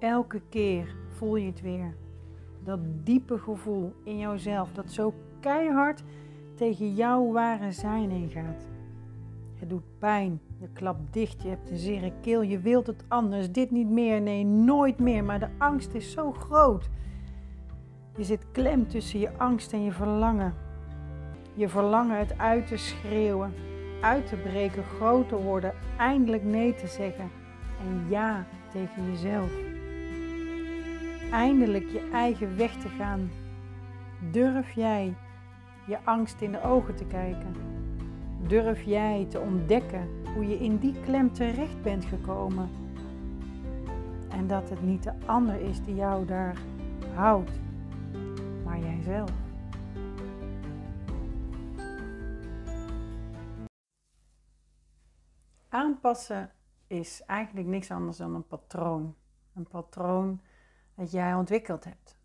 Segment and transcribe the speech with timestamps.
[0.00, 1.94] elke keer voel je het weer.
[2.64, 6.02] Dat diepe gevoel in jouzelf dat zo keihard
[6.54, 8.68] tegen jouw ware zijn ingaat.
[9.54, 13.52] Het doet pijn, je klapt dicht, je hebt een zere keel, je wilt het anders,
[13.52, 15.24] dit niet meer, nee, nooit meer.
[15.24, 16.88] Maar de angst is zo groot.
[18.16, 20.54] Je zit klem tussen je angst en je verlangen.
[21.54, 23.52] Je verlangen het uit te schreeuwen,
[24.00, 27.30] uit te breken, groter worden, eindelijk nee te zeggen
[27.80, 29.79] en ja tegen jezelf.
[31.30, 33.30] Eindelijk je eigen weg te gaan.
[34.30, 35.14] Durf jij
[35.86, 37.54] je angst in de ogen te kijken?
[38.46, 42.68] Durf jij te ontdekken hoe je in die klem terecht bent gekomen?
[44.28, 46.56] En dat het niet de ander is die jou daar
[47.14, 47.60] houdt,
[48.64, 49.30] maar jijzelf.
[55.68, 56.50] Aanpassen
[56.86, 59.14] is eigenlijk niks anders dan een patroon.
[59.54, 60.40] Een patroon
[61.00, 62.16] dat jij ontwikkeld hebt.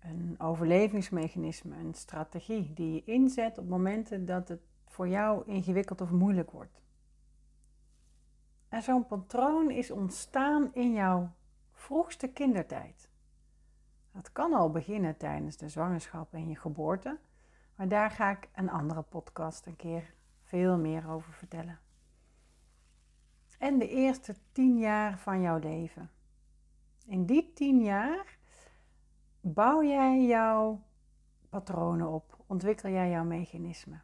[0.00, 6.10] Een overlevingsmechanisme, een strategie die je inzet op momenten dat het voor jou ingewikkeld of
[6.10, 6.80] moeilijk wordt.
[8.68, 11.30] En zo'n patroon is ontstaan in jouw
[11.72, 13.10] vroegste kindertijd.
[14.12, 17.18] Dat kan al beginnen tijdens de zwangerschap en je geboorte,
[17.74, 21.78] maar daar ga ik een andere podcast een keer veel meer over vertellen.
[23.58, 26.10] En de eerste tien jaar van jouw leven.
[27.10, 28.38] In die tien jaar
[29.40, 30.82] bouw jij jouw
[31.48, 34.02] patronen op, ontwikkel jij jouw mechanismen.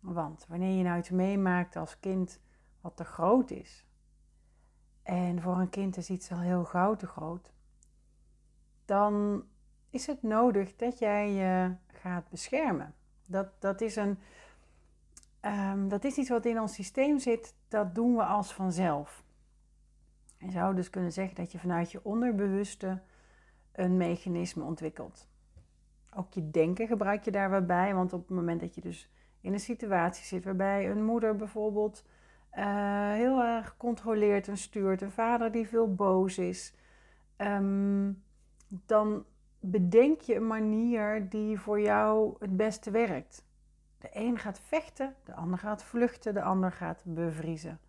[0.00, 2.40] Want wanneer je nou iets meemaakt als kind
[2.80, 3.86] wat te groot is,
[5.02, 7.52] en voor een kind is iets al heel gauw te groot,
[8.84, 9.44] dan
[9.90, 12.94] is het nodig dat jij je gaat beschermen.
[13.26, 14.18] Dat, dat, is een,
[15.40, 19.24] um, dat is iets wat in ons systeem zit, dat doen we als vanzelf.
[20.38, 23.00] Je zou dus kunnen zeggen dat je vanuit je onderbewuste
[23.72, 25.28] een mechanisme ontwikkelt.
[26.14, 29.10] Ook je denken gebruik je daar wel bij, want op het moment dat je dus
[29.40, 32.04] in een situatie zit waarbij een moeder bijvoorbeeld
[32.58, 36.74] uh, heel erg controleert en stuurt, een vader die veel boos is,
[37.36, 38.22] um,
[38.68, 39.24] dan
[39.60, 43.44] bedenk je een manier die voor jou het beste werkt.
[43.98, 47.80] De een gaat vechten, de ander gaat vluchten, de ander gaat bevriezen.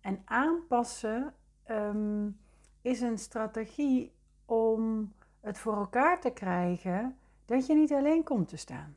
[0.00, 1.34] En aanpassen
[1.70, 2.38] um,
[2.82, 4.12] is een strategie
[4.44, 8.96] om het voor elkaar te krijgen dat je niet alleen komt te staan.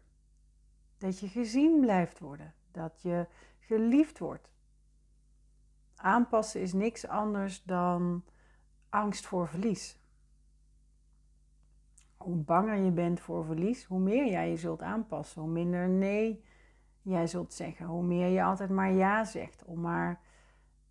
[0.98, 3.28] Dat je gezien blijft worden, dat je
[3.60, 4.50] geliefd wordt.
[5.96, 8.24] Aanpassen is niks anders dan
[8.90, 10.00] angst voor verlies.
[12.18, 16.44] Hoe banger je bent voor verlies, hoe meer jij je zult aanpassen, hoe minder nee
[17.02, 20.20] jij zult zeggen, hoe meer je altijd maar ja zegt, om maar,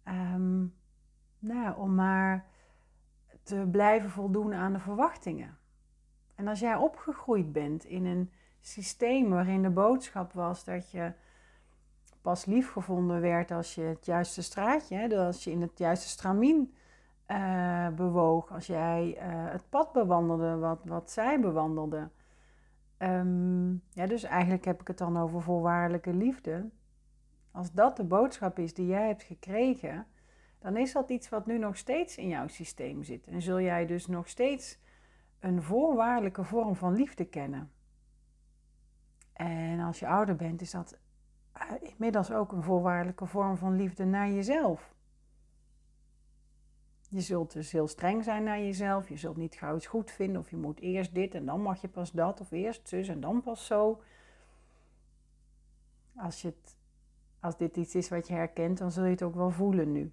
[0.09, 0.75] um,
[1.41, 2.47] nou, om maar
[3.43, 5.59] te blijven voldoen aan de verwachtingen.
[6.35, 8.31] En als jij opgegroeid bent in een
[8.61, 11.13] systeem waarin de boodschap was dat je
[12.21, 16.75] pas lief gevonden werd als je het juiste straatje, als je in het juiste stramien
[17.27, 22.09] uh, bewoog, als jij uh, het pad bewandelde wat, wat zij bewandelde.
[22.99, 26.69] Um, ja, dus eigenlijk heb ik het dan over voorwaardelijke liefde.
[27.51, 30.07] Als dat de boodschap is die jij hebt gekregen,
[30.61, 33.27] dan is dat iets wat nu nog steeds in jouw systeem zit.
[33.27, 34.79] En zul jij dus nog steeds
[35.39, 37.71] een voorwaardelijke vorm van liefde kennen.
[39.33, 40.99] En als je ouder bent, is dat
[41.53, 44.95] eh, inmiddels ook een voorwaardelijke vorm van liefde naar jezelf.
[47.09, 49.09] Je zult dus heel streng zijn naar jezelf.
[49.09, 50.41] Je zult niet gauw iets goed vinden.
[50.41, 52.41] Of je moet eerst dit en dan mag je pas dat.
[52.41, 54.03] Of eerst zus en dan pas zo.
[56.17, 56.77] Als, het,
[57.41, 60.13] als dit iets is wat je herkent, dan zul je het ook wel voelen nu.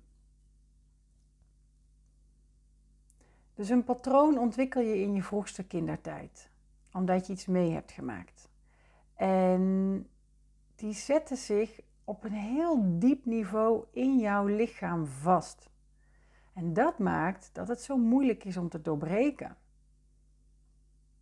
[3.57, 6.50] Dus een patroon ontwikkel je in je vroegste kindertijd,
[6.94, 8.50] omdat je iets mee hebt gemaakt.
[9.16, 10.07] En
[10.75, 15.70] die zetten zich op een heel diep niveau in jouw lichaam vast.
[16.53, 19.58] En dat maakt dat het zo moeilijk is om te doorbreken.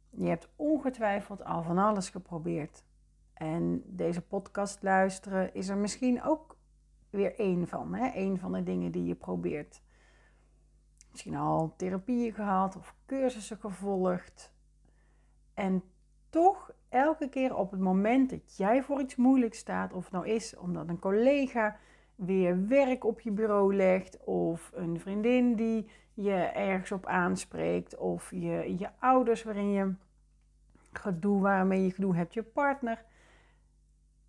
[0.10, 2.84] Je hebt ongetwijfeld al van alles geprobeerd.
[3.34, 6.58] En deze podcast luisteren is er misschien ook
[7.10, 7.94] weer één van.
[7.94, 8.38] Hè?
[8.38, 9.82] Van de dingen die je probeert
[11.16, 14.54] misschien al therapieën gehad of cursussen gevolgd.
[15.54, 15.84] En
[16.30, 20.28] toch elke keer op het moment dat jij voor iets moeilijks staat, of het nou
[20.28, 21.78] is omdat een collega
[22.16, 28.32] weer werk op je bureau legt, of een vriendin die je ergens op aanspreekt, of
[28.32, 29.94] je, je ouders waarin je
[30.92, 33.06] gedoe, waarmee je gedoe hebt, je partner.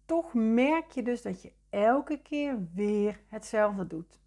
[0.04, 4.20] Toch merk je dus dat je elke keer weer hetzelfde doet.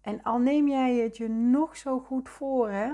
[0.00, 2.92] En al neem jij het je nog zo goed voor, hè?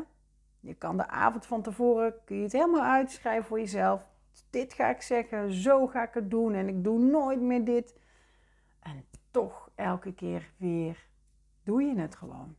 [0.60, 4.06] Je kan de avond van tevoren kun je het helemaal uitschrijven voor jezelf.
[4.50, 7.98] Dit ga ik zeggen, zo ga ik het doen en ik doe nooit meer dit.
[8.80, 11.08] En toch elke keer weer
[11.62, 12.56] doe je het gewoon.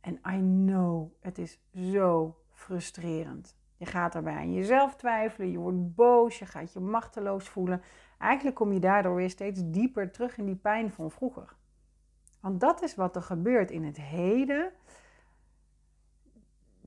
[0.00, 3.56] En I know, het is zo frustrerend.
[3.76, 7.82] Je gaat erbij aan jezelf twijfelen, je wordt boos, je gaat je machteloos voelen.
[8.18, 11.56] Eigenlijk kom je daardoor weer steeds dieper terug in die pijn van vroeger.
[12.40, 14.72] Want dat is wat er gebeurt in het heden.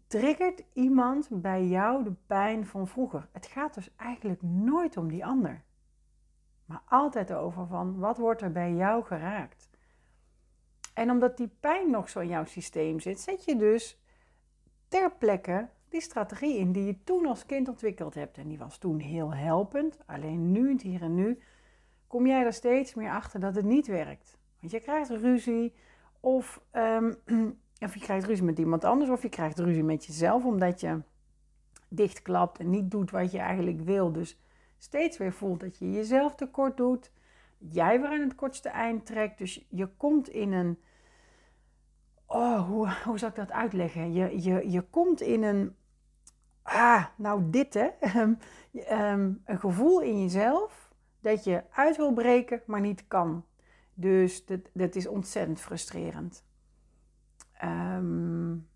[0.07, 3.27] Triggert iemand bij jou de pijn van vroeger?
[3.31, 5.63] Het gaat dus eigenlijk nooit om die ander.
[6.65, 9.69] Maar altijd over van wat wordt er bij jou geraakt?
[10.93, 14.01] En omdat die pijn nog zo in jouw systeem zit, zet je dus
[14.87, 18.37] ter plekke die strategie in die je toen als kind ontwikkeld hebt.
[18.37, 19.97] En die was toen heel helpend.
[20.05, 21.41] Alleen nu, het hier en nu,
[22.07, 24.37] kom jij er steeds meer achter dat het niet werkt.
[24.61, 25.73] Want je krijgt ruzie
[26.19, 27.15] of, um,
[27.85, 31.01] of je krijgt ruzie met iemand anders of je krijgt ruzie met jezelf omdat je
[31.87, 34.11] dichtklapt en niet doet wat je eigenlijk wil.
[34.11, 34.39] Dus
[34.77, 37.11] steeds weer voelt dat je jezelf tekort doet.
[37.57, 39.37] Jij weer aan het kortste eind trekt.
[39.37, 40.79] Dus je komt in een.
[42.25, 44.13] Oh, hoe, hoe zou ik dat uitleggen?
[44.13, 45.75] Je, je, je komt in een.
[46.61, 47.89] Ah, nou dit hè.
[49.11, 53.45] um, een gevoel in jezelf dat je uit wil breken, maar niet kan.
[54.01, 56.45] Dus dat, dat is ontzettend frustrerend.
[57.63, 58.69] Um,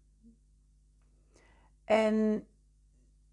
[1.83, 2.47] en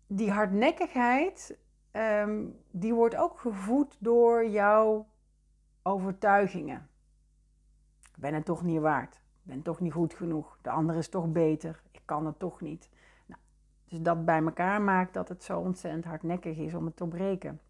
[0.07, 1.59] die hardnekkigheid,
[1.93, 5.07] um, die wordt ook gevoed door jouw
[5.83, 6.89] overtuigingen.
[8.01, 9.15] Ik ben het toch niet waard.
[9.15, 10.59] Ik ben toch niet goed genoeg.
[10.63, 11.83] De ander is toch beter.
[11.91, 12.91] Ik kan het toch niet.
[13.27, 13.41] Nou,
[13.85, 17.61] dus dat bij elkaar maakt dat het zo ontzettend hardnekkig is om het te breken.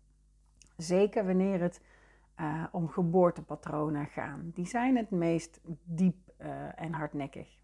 [0.76, 1.80] Zeker wanneer het
[2.40, 4.50] uh, om geboortepatronen gaan.
[4.54, 7.60] Die zijn het meest diep uh, en hardnekkig.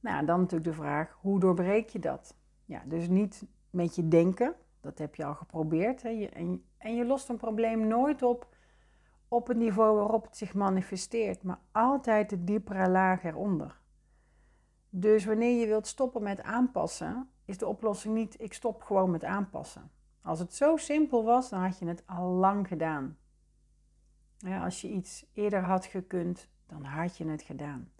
[0.00, 2.36] Nou, dan natuurlijk de vraag, hoe doorbreek je dat?
[2.64, 6.02] Ja, dus niet met je denken, dat heb je al geprobeerd.
[6.02, 6.24] Hè?
[6.24, 8.56] En, en je lost een probleem nooit op
[9.28, 13.80] op het niveau waarop het zich manifesteert, maar altijd de diepere laag eronder.
[14.90, 19.24] Dus wanneer je wilt stoppen met aanpassen, is de oplossing niet ik stop gewoon met
[19.24, 19.90] aanpassen.
[20.28, 23.16] Als het zo simpel was, dan had je het al lang gedaan.
[24.38, 27.90] Ja, als je iets eerder had gekund, dan had je het gedaan.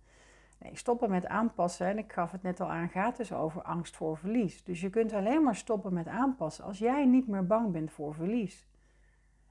[0.59, 3.97] Nee, stoppen met aanpassen, en ik gaf het net al aan, gaat dus over angst
[3.97, 4.65] voor verlies.
[4.65, 8.15] Dus je kunt alleen maar stoppen met aanpassen als jij niet meer bang bent voor
[8.15, 8.69] verlies.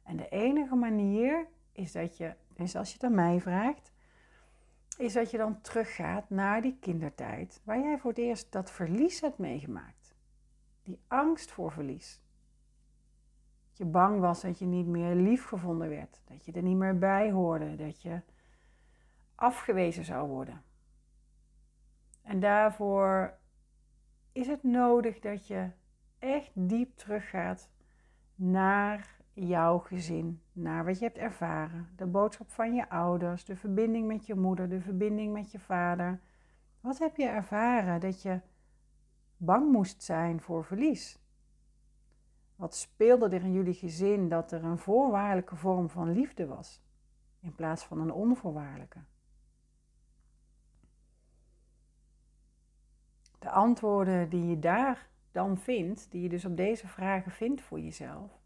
[0.04, 3.92] En de enige manier is dat je, dus als je het aan mij vraagt,
[4.98, 9.22] is dat je dan teruggaat naar die kindertijd waar jij voor het eerst dat verlies
[9.22, 10.16] hebt meegemaakt.
[10.84, 12.22] Die angst voor verlies
[13.78, 16.98] je bang was dat je niet meer lief gevonden werd, dat je er niet meer
[16.98, 18.22] bij hoorde, dat je
[19.36, 20.62] afgewezen zou worden.
[22.22, 23.38] En daarvoor
[24.32, 25.70] is het nodig dat je
[26.20, 27.70] echt diep teruggaat
[28.36, 34.08] naar jouw gezin, naar wat je hebt ervaren, de boodschap van je ouders, de verbinding
[34.08, 36.22] met je moeder, de verbinding met je vader.
[36.82, 38.40] Wat heb je ervaren dat je
[39.38, 41.20] bang moest zijn voor verlies?
[42.58, 46.82] Wat speelde er in jullie gezin dat er een voorwaardelijke vorm van liefde was,
[47.40, 49.00] in plaats van een onvoorwaardelijke?
[53.40, 57.80] De antwoorden die je daar dan vindt, die je dus op deze vragen vindt voor
[57.80, 58.40] jezelf,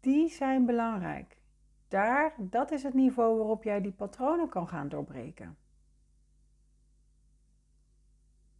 [0.00, 1.36] die zijn belangrijk.
[1.88, 5.56] Daar, dat is het niveau waarop jij die patronen kan gaan doorbreken.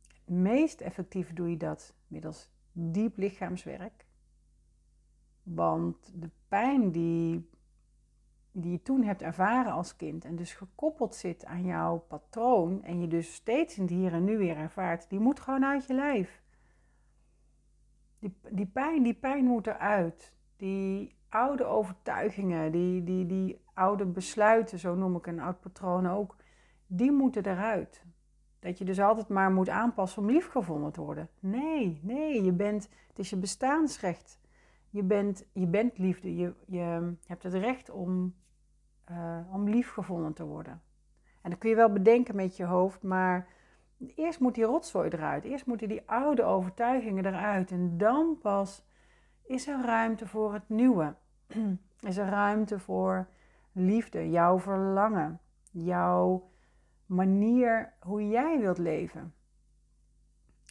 [0.08, 4.06] Het meest effectief doe je dat middels diep lichaamswerk,
[5.42, 7.48] want de pijn die,
[8.52, 13.00] die je toen hebt ervaren als kind en dus gekoppeld zit aan jouw patroon en
[13.00, 15.94] je dus steeds in het hier en nu weer ervaart, die moet gewoon uit je
[15.94, 16.42] lijf.
[18.18, 20.34] Die, die pijn, die pijn moet eruit.
[20.56, 26.36] Die oude overtuigingen, die, die, die oude besluiten, zo noem ik een oud patroon ook,
[26.86, 28.04] die moeten eruit.
[28.58, 31.28] Dat je dus altijd maar moet aanpassen om liefgevonden te worden.
[31.38, 34.40] Nee, nee, je bent, het is je bestaansrecht
[34.92, 36.36] je bent, je bent liefde.
[36.36, 38.34] Je, je hebt het recht om,
[39.10, 40.82] uh, om liefgevonden te worden.
[41.40, 43.48] En dat kun je wel bedenken met je hoofd, maar
[44.14, 45.44] eerst moet die rotzooi eruit.
[45.44, 47.70] Eerst moeten die oude overtuigingen eruit.
[47.70, 48.86] En dan pas
[49.42, 51.14] is er ruimte voor het nieuwe.
[52.00, 53.28] Is er ruimte voor
[53.72, 56.50] liefde, jouw verlangen, jouw
[57.06, 59.34] manier hoe jij wilt leven.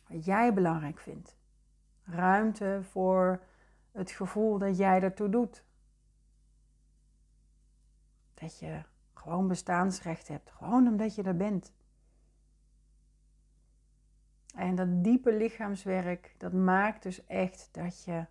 [0.07, 1.37] Wat jij belangrijk vindt.
[2.03, 3.41] Ruimte voor
[3.91, 5.63] het gevoel dat jij ertoe doet.
[8.33, 8.81] Dat je
[9.13, 10.51] gewoon bestaansrecht hebt.
[10.51, 11.74] Gewoon omdat je er bent.
[14.55, 18.25] En dat diepe lichaamswerk, dat maakt dus echt dat je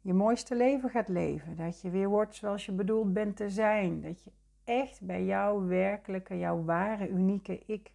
[0.00, 1.56] je mooiste leven gaat leven.
[1.56, 4.00] Dat je weer wordt zoals je bedoeld bent te zijn.
[4.00, 4.30] Dat je
[4.64, 7.92] echt bij jouw werkelijke, jouw ware, unieke ik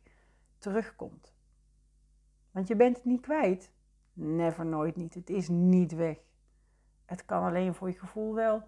[0.57, 1.33] terugkomt.
[2.51, 3.71] Want je bent het niet kwijt.
[4.13, 5.13] Never, nooit niet.
[5.13, 6.17] Het is niet weg.
[7.11, 8.63] Het kan alleen voor je gevoel wel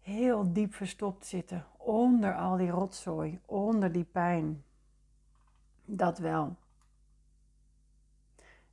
[0.00, 1.66] heel diep verstopt zitten.
[1.76, 4.64] Onder al die rotzooi, onder die pijn.
[5.84, 6.56] Dat wel.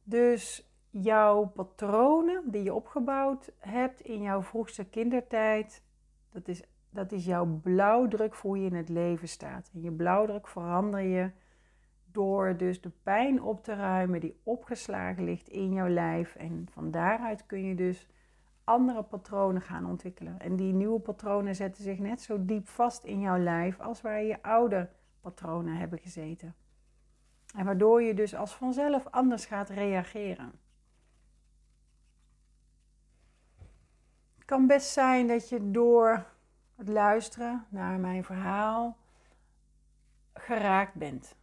[0.03, 5.83] Dus jouw patronen die je opgebouwd hebt in jouw vroegste kindertijd,
[6.31, 9.69] dat is, dat is jouw blauwdruk voor je in het leven staat.
[9.73, 11.31] En je blauwdruk verander je
[12.11, 16.35] door dus de pijn op te ruimen die opgeslagen ligt in jouw lijf.
[16.35, 18.07] En van daaruit kun je dus
[18.63, 20.39] andere patronen gaan ontwikkelen.
[20.39, 24.21] En die nieuwe patronen zetten zich net zo diep vast in jouw lijf als waar
[24.21, 24.89] je oude
[25.21, 26.55] patronen hebben gezeten.
[27.55, 30.51] En waardoor je dus als vanzelf anders gaat reageren.
[34.35, 36.25] Het kan best zijn dat je door
[36.75, 38.97] het luisteren naar mijn verhaal
[40.33, 41.35] geraakt bent.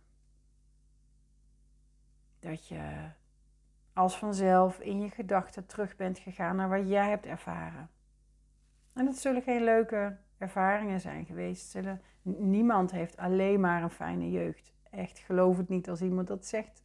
[2.38, 3.10] Dat je
[4.00, 7.90] als vanzelf in je gedachten terug bent gegaan naar wat jij hebt ervaren.
[8.92, 11.71] En dat zullen geen leuke ervaringen zijn geweest.
[11.71, 14.73] Zullen, niemand heeft alleen maar een fijne jeugd.
[14.90, 16.83] Echt, geloof het niet als iemand dat zegt.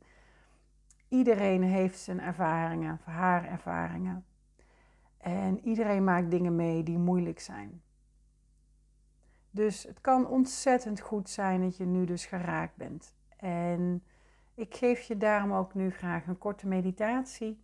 [1.07, 4.25] Iedereen heeft zijn ervaringen, haar ervaringen.
[5.17, 7.81] En iedereen maakt dingen mee die moeilijk zijn.
[9.51, 13.15] Dus het kan ontzettend goed zijn dat je nu dus geraakt bent.
[13.37, 14.03] En
[14.55, 17.63] ik geef je daarom ook nu graag een korte meditatie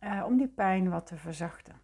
[0.00, 1.80] uh, om die pijn wat te verzachten.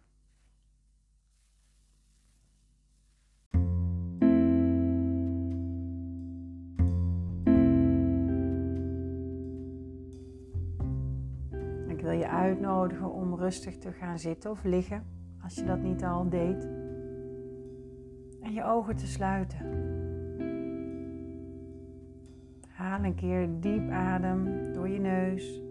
[11.87, 15.05] Ik wil je uitnodigen om rustig te gaan zitten of liggen,
[15.43, 16.63] als je dat niet al deed.
[18.41, 19.98] En je ogen te sluiten.
[23.03, 25.61] Een keer diep adem door je neus.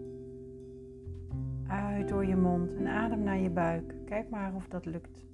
[1.67, 3.95] Uit door je mond en adem naar je buik.
[4.05, 5.25] Kijk maar of dat lukt.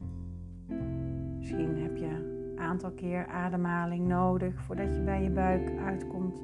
[1.38, 6.44] Misschien heb je een aantal keer ademhaling nodig voordat je bij je buik uitkomt.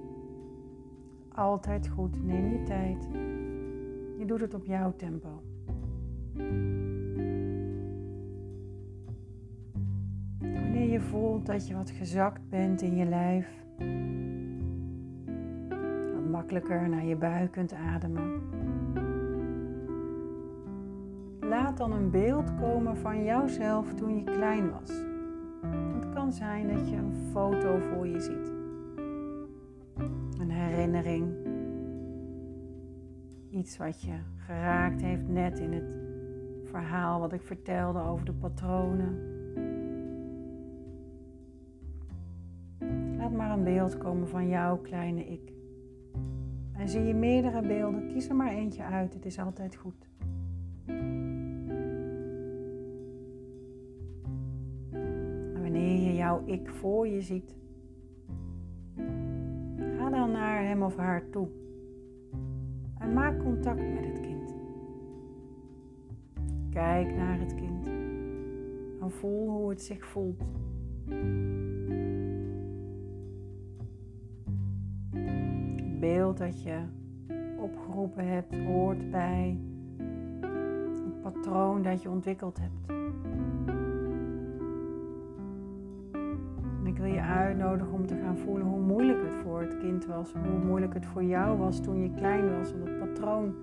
[1.33, 3.07] Altijd goed, neem je tijd.
[4.17, 5.41] Je doet het op jouw tempo.
[10.39, 13.65] Wanneer je voelt dat je wat gezakt bent in je lijf,
[16.41, 18.41] makkelijker naar je buik kunt ademen.
[21.39, 24.89] Laat dan een beeld komen van jouzelf toen je klein was.
[25.93, 28.51] Het kan zijn dat je een foto voor je ziet.
[30.39, 31.33] Een herinnering.
[33.49, 35.97] Iets wat je geraakt heeft net in het
[36.63, 39.19] verhaal wat ik vertelde over de patronen.
[43.17, 45.60] Laat maar een beeld komen van jouw kleine ik.
[46.81, 49.13] En zie je meerdere beelden, kies er maar eentje uit.
[49.13, 50.09] Het is altijd goed.
[55.53, 57.55] En wanneer je jouw ik voor je ziet,
[59.97, 61.47] ga dan naar hem of haar toe.
[62.97, 64.55] En maak contact met het kind.
[66.69, 67.85] Kijk naar het kind.
[69.01, 70.43] En voel hoe het zich voelt.
[76.01, 76.77] Beeld dat je
[77.57, 79.59] opgeroepen hebt hoort bij
[80.91, 82.99] het patroon dat je ontwikkeld hebt.
[86.83, 90.33] Ik wil je uitnodigen om te gaan voelen hoe moeilijk het voor het kind was,
[90.33, 93.53] hoe moeilijk het voor jou was toen je klein was om het patroon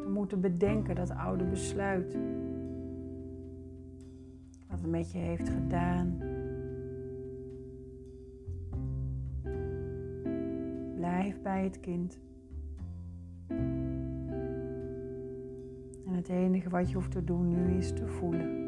[0.00, 2.16] te moeten bedenken, dat oude besluit.
[4.68, 6.27] Wat het met je heeft gedaan.
[11.62, 12.18] Het kind.
[16.06, 18.66] En het enige wat je hoeft te doen nu is te voelen.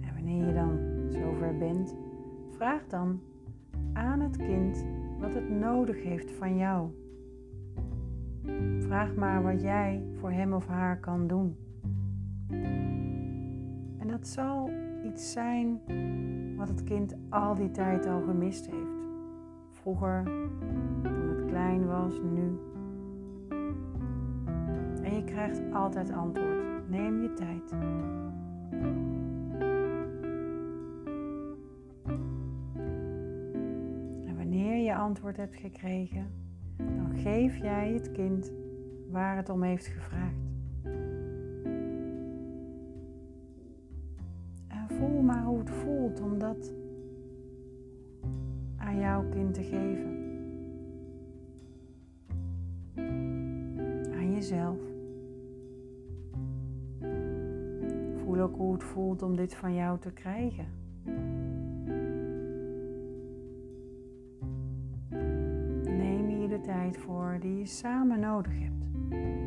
[0.00, 0.78] En wanneer je dan
[1.08, 1.96] zover bent,
[2.50, 3.20] vraag dan
[3.92, 4.84] aan het kind
[5.20, 6.90] wat het nodig heeft van jou.
[8.78, 11.56] Vraag maar wat jij voor hem of haar kan doen.
[13.98, 14.70] En dat zal
[15.04, 15.80] iets zijn
[16.56, 18.94] wat het kind al die tijd al gemist heeft.
[19.70, 20.24] vroeger,
[21.02, 22.58] toen het klein was, nu.
[25.02, 26.88] En je krijgt altijd antwoord.
[26.88, 27.72] Neem je tijd.
[34.26, 36.26] En wanneer je antwoord hebt gekregen,
[36.76, 38.52] dan geef jij het kind
[39.10, 40.44] waar het om heeft gevraagd.
[44.68, 46.72] En voel maar hoe het voelt om dat
[48.76, 50.14] aan jouw kind te geven.
[54.14, 54.78] Aan jezelf.
[58.14, 60.66] Voel ook hoe het voelt om dit van jou te krijgen.
[65.84, 68.85] Neem hier de tijd voor die je samen nodig hebt.
[69.12, 69.45] En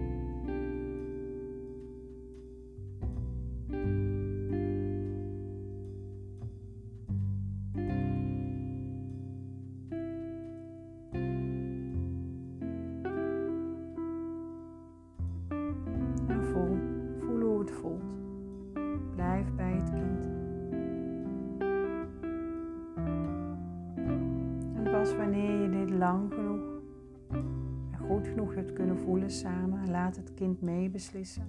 [29.39, 31.43] samen, laat het kind meebeslissen.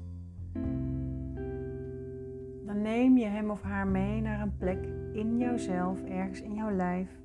[2.67, 6.71] Dan neem je hem of haar mee naar een plek in jouzelf, ergens in jouw
[6.71, 7.19] lijf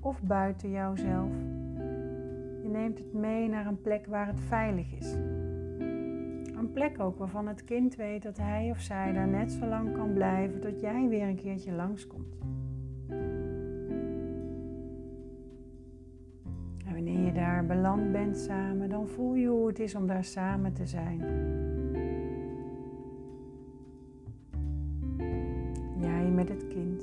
[0.00, 1.32] of buiten jouzelf.
[2.62, 5.12] Je neemt het mee naar een plek waar het veilig is.
[6.56, 9.92] Een plek ook waarvan het kind weet dat hij of zij daar net zo lang
[9.92, 12.36] kan blijven tot jij weer een keertje langskomt.
[17.42, 21.18] Daar beland bent samen, dan voel je hoe het is om daar samen te zijn.
[26.00, 27.02] Jij met het kind.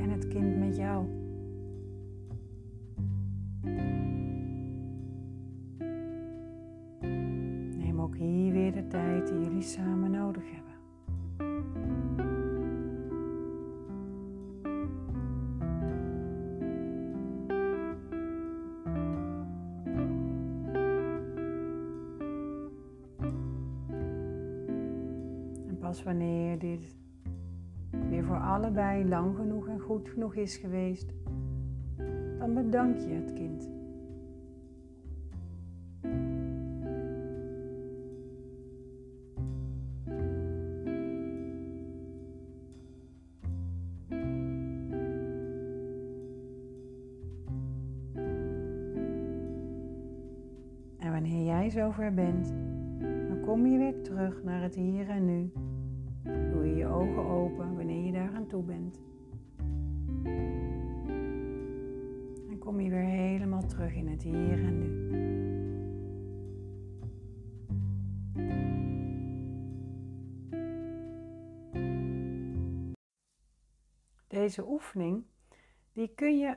[0.00, 1.06] En het kind met jou.
[7.78, 9.95] Neem ook hier weer de tijd die jullie samen
[25.96, 26.96] pas wanneer dit
[28.08, 31.14] weer voor allebei lang genoeg en goed genoeg is geweest,
[32.38, 33.68] dan bedank je het kind.
[50.98, 52.54] En wanneer jij zover bent,
[53.28, 55.50] dan kom je weer terug naar het hier en nu.
[57.14, 59.00] Open wanneer je daar aan toe bent.
[62.50, 65.04] En kom je weer helemaal terug in het hier en nu.
[74.26, 75.24] Deze oefening,
[75.92, 76.56] die kun je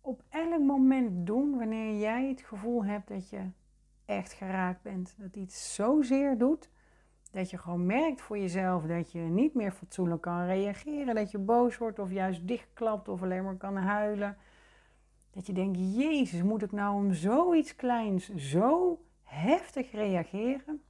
[0.00, 3.50] op elk moment doen wanneer jij het gevoel hebt dat je
[4.04, 5.14] echt geraakt bent.
[5.18, 6.70] Dat iets zozeer doet
[7.32, 11.14] dat je gewoon merkt voor jezelf dat je niet meer fatsoenlijk kan reageren.
[11.14, 14.36] Dat je boos wordt of juist dichtklapt of alleen maar kan huilen.
[15.30, 20.82] Dat je denkt, Jezus, moet ik nou om zoiets kleins zo heftig reageren?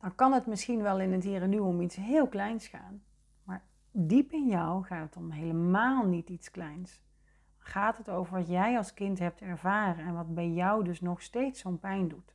[0.00, 3.02] Dan kan het misschien wel in het hier en nu om iets heel kleins gaan.
[3.44, 7.00] Maar diep in jou gaat het om helemaal niet iets kleins.
[7.58, 11.22] Gaat het over wat jij als kind hebt ervaren en wat bij jou dus nog
[11.22, 12.34] steeds zo'n pijn doet.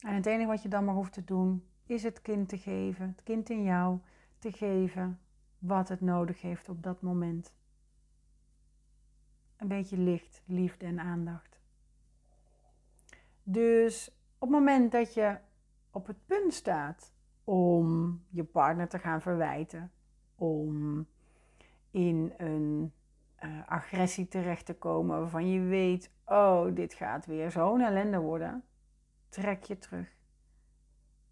[0.00, 3.08] En het enige wat je dan maar hoeft te doen, is het kind te geven,
[3.08, 3.98] het kind in jou
[4.38, 5.20] te geven
[5.58, 7.54] wat het nodig heeft op dat moment.
[9.56, 11.60] Een beetje licht, liefde en aandacht.
[13.42, 14.08] Dus
[14.38, 15.38] op het moment dat je
[15.90, 17.12] op het punt staat
[17.44, 19.92] om je partner te gaan verwijten,
[20.34, 21.06] om
[21.90, 22.92] in een
[23.44, 28.64] uh, agressie terecht te komen waarvan je weet, oh, dit gaat weer zo'n ellende worden,
[29.30, 30.08] trek je terug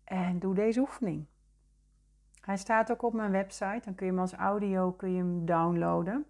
[0.04, 1.26] en doe deze oefening.
[2.40, 5.46] Hij staat ook op mijn website, dan kun je hem als audio kun je hem
[5.46, 6.26] downloaden.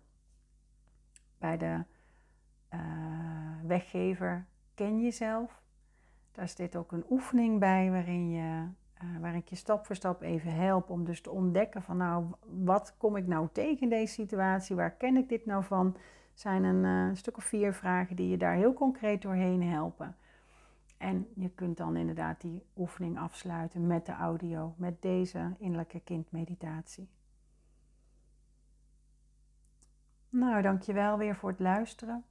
[1.39, 1.85] Bij de
[2.75, 2.81] uh,
[3.63, 5.63] weggever Ken Jezelf.
[6.33, 8.69] Daar zit ook een oefening bij waarin, je,
[9.03, 12.27] uh, waarin ik je stap voor stap even help om dus te ontdekken van nou,
[12.47, 14.77] wat kom ik nou tegen in deze situatie?
[14.77, 15.97] Waar ken ik dit nou van?
[16.39, 20.17] zijn een uh, stuk of vier vragen die je daar heel concreet doorheen helpen.
[20.99, 27.09] En je kunt dan inderdaad die oefening afsluiten met de audio, met deze innerlijke kindmeditatie.
[30.29, 32.25] Nou, dankjewel weer voor het luisteren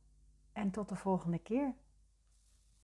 [0.54, 1.74] en tot de volgende keer.